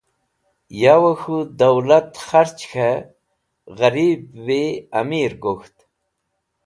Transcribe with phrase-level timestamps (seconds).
[0.81, 2.91] Yawẽ k̃hũ dowlat kharch kẽ
[3.77, 4.63] ghẽribvi
[4.99, 5.75] amir gok̃ht.